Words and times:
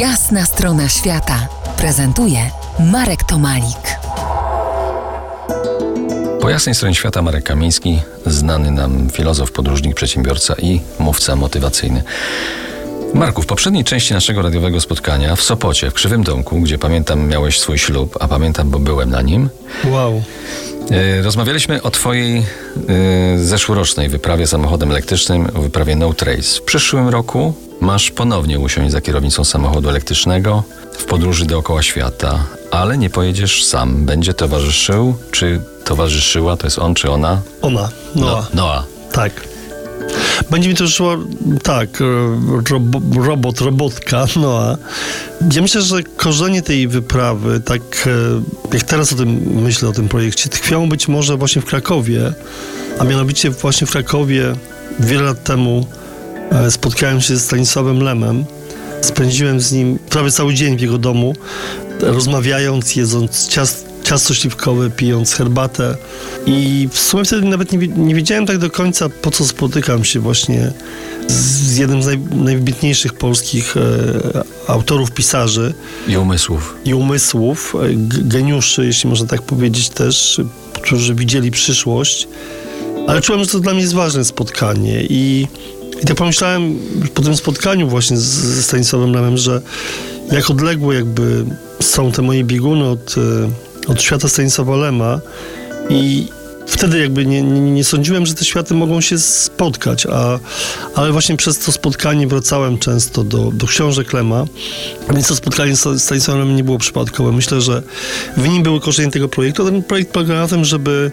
Jasna 0.00 0.44
strona 0.46 0.88
świata 0.88 1.48
prezentuje 1.78 2.38
Marek 2.92 3.24
Tomalik. 3.24 3.98
Po 6.40 6.50
jasnej 6.50 6.74
stronie 6.74 6.94
świata 6.94 7.22
Marek 7.22 7.44
Kamiński, 7.44 8.00
znany 8.26 8.70
nam 8.70 9.10
filozof, 9.10 9.52
podróżnik, 9.52 9.94
przedsiębiorca 9.94 10.54
i 10.58 10.80
mówca 10.98 11.36
motywacyjny. 11.36 12.02
Marku, 13.14 13.42
w 13.42 13.46
poprzedniej 13.46 13.84
części 13.84 14.14
naszego 14.14 14.42
radiowego 14.42 14.80
spotkania 14.80 15.36
w 15.36 15.42
Sopocie, 15.42 15.90
w 15.90 15.94
Krzywym 15.94 16.22
Domku, 16.24 16.60
gdzie 16.60 16.78
pamiętam 16.78 17.28
miałeś 17.28 17.60
swój 17.60 17.78
ślub, 17.78 18.16
a 18.20 18.28
pamiętam, 18.28 18.70
bo 18.70 18.78
byłem 18.78 19.10
na 19.10 19.22
nim, 19.22 19.48
Wow. 19.84 20.22
e, 20.90 21.22
rozmawialiśmy 21.22 21.82
o 21.82 21.90
twojej 21.90 22.38
e, 22.38 22.44
zeszłorocznej 23.38 24.08
wyprawie 24.08 24.46
samochodem 24.46 24.90
elektrycznym, 24.90 25.48
o 25.54 25.60
wyprawie 25.60 25.96
No 25.96 26.12
Trace. 26.14 26.42
W 26.60 26.62
przyszłym 26.62 27.08
roku 27.08 27.54
masz 27.80 28.10
ponownie 28.10 28.58
usiąść 28.58 28.92
za 28.92 29.00
kierownicą 29.00 29.44
samochodu 29.44 29.88
elektrycznego 29.88 30.62
w 30.98 31.04
podróży 31.04 31.46
dookoła 31.46 31.82
świata, 31.82 32.44
ale 32.70 32.98
nie 32.98 33.10
pojedziesz 33.10 33.64
sam. 33.64 34.06
Będzie 34.06 34.34
towarzyszył, 34.34 35.14
czy 35.30 35.60
towarzyszyła, 35.84 36.56
to 36.56 36.66
jest 36.66 36.78
on 36.78 36.94
czy 36.94 37.10
ona? 37.10 37.40
Ona. 37.62 37.88
Noa. 38.14 38.46
No, 38.54 38.62
Noa. 38.62 38.84
Tak. 39.12 39.32
Będzie 40.50 40.68
mi 40.68 40.74
to 40.74 40.88
szło, 40.88 41.16
tak, 41.62 42.00
e, 42.00 42.04
robo, 42.70 43.00
robot, 43.22 43.60
robotka, 43.60 44.26
Noa. 44.36 44.76
Ja 45.54 45.62
myślę, 45.62 45.82
że 45.82 46.02
korzenie 46.02 46.62
tej 46.62 46.88
wyprawy, 46.88 47.60
tak 47.60 48.08
e, 48.72 48.74
jak 48.74 48.82
teraz 48.82 49.12
o 49.12 49.16
tym 49.16 49.40
myślę, 49.62 49.88
o 49.88 49.92
tym 49.92 50.08
projekcie, 50.08 50.48
tkwią 50.48 50.88
być 50.88 51.08
może 51.08 51.36
właśnie 51.36 51.62
w 51.62 51.64
Krakowie, 51.64 52.32
a 52.98 53.04
mianowicie 53.04 53.50
właśnie 53.50 53.86
w 53.86 53.90
Krakowie 53.90 54.52
wiele 55.00 55.22
lat 55.22 55.44
temu 55.44 55.86
spotkałem 56.70 57.20
się 57.20 57.36
ze 57.36 57.40
Stanisławem 57.40 58.02
Lemem. 58.02 58.44
Spędziłem 59.00 59.60
z 59.60 59.72
nim 59.72 59.98
prawie 60.10 60.30
cały 60.30 60.54
dzień 60.54 60.76
w 60.76 60.80
jego 60.80 60.98
domu, 60.98 61.34
rozmawiając, 62.00 62.96
jedząc 62.96 63.48
ciast, 63.48 63.86
ciasto 64.02 64.34
śliwkowe, 64.34 64.90
pijąc 64.90 65.34
herbatę. 65.34 65.96
I 66.46 66.88
w 66.92 66.98
sumie 66.98 67.24
wtedy 67.24 67.46
nawet 67.46 67.72
nie, 67.72 67.88
nie 67.88 68.14
wiedziałem 68.14 68.46
tak 68.46 68.58
do 68.58 68.70
końca, 68.70 69.08
po 69.08 69.30
co 69.30 69.44
spotykam 69.44 70.04
się 70.04 70.20
właśnie 70.20 70.72
z, 71.28 71.76
jednym 71.76 72.02
z 72.02 72.06
naj, 72.06 72.18
najwybitniejszych 72.18 73.12
polskich 73.14 73.76
e, 73.76 73.80
autorów, 74.66 75.10
pisarzy 75.10 75.74
I 76.08 76.16
umysłów. 76.16 76.76
i 76.84 76.94
umysłów, 76.94 77.74
e, 77.74 77.78
geniuszy, 78.22 78.86
jeśli 78.86 79.10
można 79.10 79.26
tak 79.26 79.42
powiedzieć 79.42 79.88
też, 79.88 80.40
którzy 80.82 81.14
widzieli 81.14 81.50
przyszłość. 81.50 82.28
Ale 83.06 83.20
czułem, 83.20 83.44
że 83.44 83.50
to 83.50 83.60
dla 83.60 83.72
mnie 83.72 83.82
jest 83.82 83.94
ważne 83.94 84.24
spotkanie 84.24 85.02
i, 85.08 85.46
i 86.02 86.06
tak 86.06 86.16
pomyślałem 86.16 86.78
po 87.14 87.22
tym 87.22 87.36
spotkaniu 87.36 87.88
właśnie 87.88 88.16
ze 88.16 88.62
Stanisławem 88.62 89.12
Lemem, 89.12 89.36
że 89.36 89.62
jak 90.32 90.50
odległe 90.50 90.94
jakby 90.94 91.44
są 91.80 92.12
te 92.12 92.22
moje 92.22 92.44
bieguny 92.44 92.84
od, 92.84 93.14
e, 93.86 93.90
od 93.90 94.02
świata 94.02 94.28
Stanisława 94.28 94.76
Lema 94.76 95.20
i 95.88 96.28
wtedy 96.66 96.98
jakby 96.98 97.26
nie, 97.26 97.42
nie, 97.42 97.60
nie 97.60 97.84
sądziłem, 97.84 98.26
że 98.26 98.34
te 98.34 98.44
światy 98.44 98.74
mogą 98.74 99.00
się 99.00 99.18
spotkać, 99.18 100.06
a, 100.06 100.38
ale 100.94 101.12
właśnie 101.12 101.36
przez 101.36 101.58
to 101.58 101.72
spotkanie 101.72 102.26
wracałem 102.26 102.78
często 102.78 103.24
do, 103.24 103.50
do 103.52 103.66
książek 103.66 104.12
Lema, 104.12 104.44
więc 105.14 105.28
to 105.28 105.36
spotkanie 105.36 105.76
z 105.76 106.02
Stanisławem 106.02 106.56
nie 106.56 106.64
było 106.64 106.78
przypadkowe. 106.78 107.32
Myślę, 107.32 107.60
że 107.60 107.82
w 108.36 108.48
nim 108.48 108.62
były 108.62 108.80
korzenie 108.80 109.10
tego 109.10 109.28
projektu. 109.28 109.64
Ten 109.64 109.82
projekt 109.82 110.10
polega 110.10 110.34
na 110.34 110.48
tym, 110.48 110.64
żeby 110.64 111.10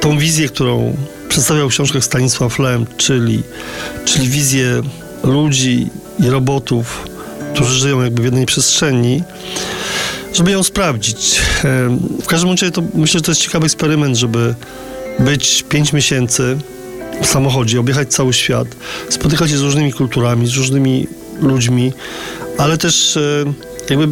tą 0.00 0.18
wizję, 0.18 0.48
którą 0.48 0.96
przedstawiał 1.36 1.68
w 1.68 1.72
książkach 1.72 2.04
Stanisław 2.04 2.58
Lem, 2.58 2.86
czyli, 2.96 3.42
czyli 4.04 4.28
wizję 4.28 4.82
ludzi 5.24 5.90
i 6.18 6.30
robotów, 6.30 7.08
którzy 7.54 7.78
żyją 7.78 8.02
jakby 8.02 8.22
w 8.22 8.24
jednej 8.24 8.46
przestrzeni, 8.46 9.22
żeby 10.34 10.50
ją 10.50 10.62
sprawdzić. 10.62 11.40
Em, 11.64 11.98
W 12.22 12.26
każdym 12.26 12.50
razie 12.50 12.70
to 12.70 12.82
myślę, 12.94 13.18
że 13.18 13.24
to 13.24 13.30
jest 13.30 13.40
ciekawy 13.40 13.66
eksperyment, 13.66 14.16
żeby 14.16 14.54
być 15.18 15.64
5 15.68 15.92
miesięcy 15.92 16.58
w 17.22 17.26
samochodzie, 17.26 17.80
objechać 17.80 18.08
cały 18.08 18.32
świat, 18.32 18.68
spotykać 19.08 19.50
się 19.50 19.58
z 19.58 19.62
różnymi 19.62 19.92
kulturami, 19.92 20.46
z 20.46 20.56
różnymi 20.56 21.06
ludźmi, 21.40 21.92
ale 22.58 22.78
też 22.78 23.16
e, 23.16 23.44
jakby 23.90 24.08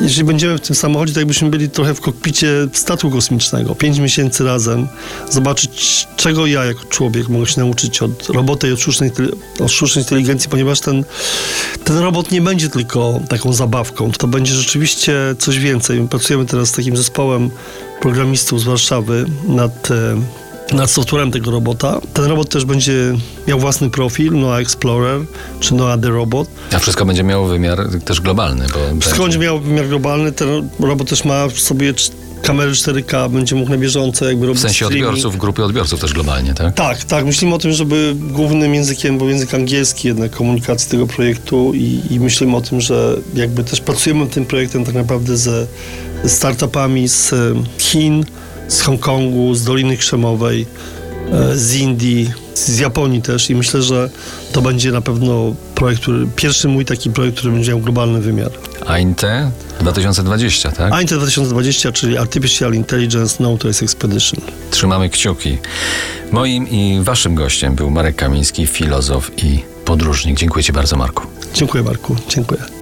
jeżeli 0.00 0.24
będziemy 0.24 0.58
w 0.58 0.60
tym 0.60 0.76
samochodzie, 0.76 1.12
to 1.14 1.20
jakbyśmy 1.20 1.50
byli 1.50 1.70
trochę 1.70 1.94
w 1.94 2.00
kokpicie 2.00 2.68
statku 2.72 3.10
kosmicznego. 3.10 3.74
Pięć 3.74 3.98
miesięcy 3.98 4.44
razem, 4.44 4.88
zobaczyć, 5.30 6.08
czego 6.16 6.46
ja 6.46 6.64
jako 6.64 6.84
człowiek 6.84 7.28
mogę 7.28 7.46
się 7.46 7.60
nauczyć 7.60 8.02
od 8.02 8.28
roboty 8.28 8.68
i 8.68 8.72
od 8.72 8.80
sztucznej, 8.80 9.10
od 9.60 9.72
sztucznej 9.72 10.04
inteligencji, 10.04 10.50
ponieważ 10.50 10.80
ten, 10.80 11.04
ten 11.84 11.98
robot 11.98 12.30
nie 12.30 12.40
będzie 12.40 12.68
tylko 12.68 13.20
taką 13.28 13.52
zabawką, 13.52 14.12
to 14.12 14.28
będzie 14.28 14.54
rzeczywiście 14.54 15.14
coś 15.38 15.58
więcej. 15.58 16.00
My 16.00 16.08
pracujemy 16.08 16.46
teraz 16.46 16.68
z 16.68 16.72
takim 16.72 16.96
zespołem 16.96 17.50
programistów 18.00 18.60
z 18.60 18.64
Warszawy 18.64 19.26
nad, 19.48 19.90
e, 19.90 20.16
nad 20.74 20.90
softwarem 20.90 21.30
tego 21.30 21.50
robota. 21.50 22.00
Ten 22.14 22.24
robot 22.24 22.48
też 22.48 22.64
będzie 22.64 23.14
miał 23.48 23.58
własny 23.58 23.90
profil, 23.90 24.32
Noah 24.32 24.60
Explorer, 24.60 25.20
czy 25.60 25.74
Noah 25.74 26.00
the 26.00 26.10
Robot. 26.10 26.48
A 26.72 26.78
wszystko 26.78 27.04
będzie 27.04 27.22
miało 27.22 27.46
wymiar 27.46 27.78
też 28.04 28.20
globalny, 28.20 28.66
bo 28.74 29.00
Wszystko 29.00 29.22
będzie 29.22 29.38
miało 29.38 29.58
wymiar 29.60 29.88
globalny. 29.88 30.32
Ten 30.32 30.68
robot 30.80 31.08
też 31.08 31.24
ma 31.24 31.48
w 31.48 31.60
sobie 31.60 31.94
kamery 32.42 32.72
4K, 32.72 33.30
będzie 33.30 33.56
mógł 33.56 33.70
na 33.70 33.78
bieżąco 33.78 34.24
jakby 34.24 34.46
w 34.46 34.48
robić 34.48 34.62
sensie 34.62 34.84
streaming. 34.84 35.08
odbiorców, 35.08 35.36
grupy 35.36 35.64
odbiorców 35.64 36.00
też 36.00 36.12
globalnie, 36.12 36.54
tak? 36.54 36.74
Tak, 36.74 37.04
tak. 37.04 37.24
Myślimy 37.24 37.54
o 37.54 37.58
tym, 37.58 37.72
żeby 37.72 38.14
głównym 38.20 38.74
językiem 38.74 39.18
był 39.18 39.28
język 39.28 39.54
angielski 39.54 40.08
jednak 40.08 40.30
komunikacji 40.30 40.90
tego 40.90 41.06
projektu 41.06 41.72
i, 41.74 42.00
i 42.10 42.20
myślimy 42.20 42.56
o 42.56 42.60
tym, 42.60 42.80
że 42.80 43.16
jakby 43.34 43.64
też 43.64 43.80
pracujemy 43.80 44.20
nad 44.24 44.30
tym 44.34 44.44
projektem 44.44 44.84
tak 44.84 44.94
naprawdę 44.94 45.36
ze, 45.36 45.66
startupami 46.26 47.08
z 47.08 47.34
Chin, 47.78 48.24
z 48.72 48.80
Hongkongu, 48.80 49.54
z 49.54 49.64
Doliny 49.64 49.96
Krzemowej, 49.96 50.66
e, 51.32 51.56
z 51.56 51.74
Indii, 51.74 52.30
z 52.54 52.78
Japonii 52.78 53.22
też 53.22 53.50
i 53.50 53.54
myślę, 53.54 53.82
że 53.82 54.10
to 54.52 54.62
będzie 54.62 54.92
na 54.92 55.00
pewno 55.00 55.54
projekt, 55.74 56.02
który, 56.02 56.26
pierwszy 56.36 56.68
mój 56.68 56.84
taki 56.84 57.10
projekt, 57.10 57.38
który 57.38 57.52
będzie 57.52 57.70
miał 57.70 57.80
globalny 57.80 58.20
wymiar. 58.20 58.50
AINTE 58.86 59.50
2020, 59.80 60.72
tak? 60.72 60.92
AINTE 60.92 61.16
2020, 61.16 61.92
czyli 61.92 62.18
Artificial 62.18 62.74
Intelligence 62.74 63.36
No 63.40 63.56
Trace 63.58 63.84
Expedition. 63.84 64.40
Trzymamy 64.70 65.10
kciuki. 65.10 65.58
Moim 66.32 66.68
i 66.68 67.00
waszym 67.02 67.34
gościem 67.34 67.74
był 67.74 67.90
Marek 67.90 68.16
Kamiński, 68.16 68.66
filozof 68.66 69.30
i 69.44 69.60
podróżnik. 69.84 70.38
Dziękuję 70.38 70.64
ci 70.64 70.72
bardzo, 70.72 70.96
Marku. 70.96 71.26
Dziękuję 71.54 71.82
Marku, 71.82 72.16
dziękuję. 72.28 72.81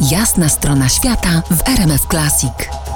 Jasna 0.00 0.48
strona 0.48 0.88
świata 0.88 1.42
w 1.50 1.68
RMF 1.68 2.06
Classic. 2.06 2.87